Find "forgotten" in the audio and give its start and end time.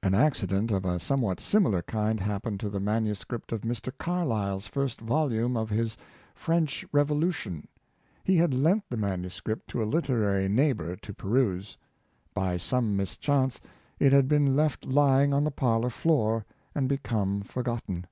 17.40-18.06